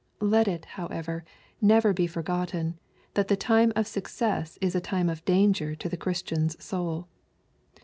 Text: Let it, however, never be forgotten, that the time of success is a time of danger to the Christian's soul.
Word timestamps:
Let 0.23 0.47
it, 0.47 0.65
however, 0.65 1.23
never 1.61 1.93
be 1.93 2.07
forgotten, 2.07 2.79
that 3.13 3.27
the 3.27 3.35
time 3.37 3.71
of 3.75 3.85
success 3.85 4.57
is 4.59 4.73
a 4.73 4.81
time 4.81 5.09
of 5.09 5.23
danger 5.25 5.75
to 5.75 5.87
the 5.87 5.95
Christian's 5.95 6.57
soul. 6.59 7.07